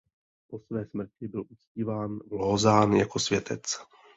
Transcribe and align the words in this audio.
Po 0.49 0.59
své 0.59 0.85
smrti 0.85 1.27
byl 1.27 1.43
uctíván 1.49 2.19
v 2.19 2.31
Lausanne 2.33 2.99
jako 2.99 3.19
světec. 3.19 3.61